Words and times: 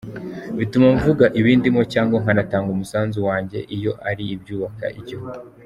Bituma 0.57 0.87
mvuga 0.97 1.25
ibindimo 1.39 1.81
cyangwa 1.93 2.15
nkanatanga 2.21 2.69
umusanzu 2.71 3.19
wanjye 3.27 3.59
iyo 3.75 3.91
ari 4.09 4.23
ibyubaka 4.35 4.85
igihugu. 4.99 5.37